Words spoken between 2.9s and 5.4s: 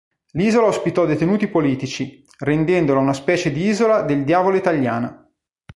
una specie di Isola del Diavolo italiana.